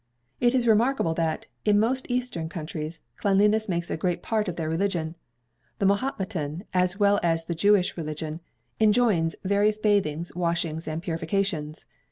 [0.39, 4.67] It is remarkable that, in most eastern countries, cleanliness makes a great part of their
[4.67, 5.15] religion.
[5.77, 8.39] The Mahometan, as well as the Jewish religion,
[8.79, 11.85] enjoins various bathings, washings, and purifications.